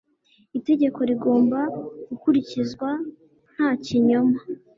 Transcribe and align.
itegeko 0.57 0.99
rigomba 1.09 1.59
gukurikizwa 2.09 2.89
nta 3.53 3.69
kinyoma 3.83 4.39